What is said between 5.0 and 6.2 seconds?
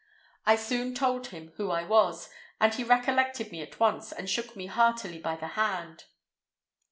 by the hand.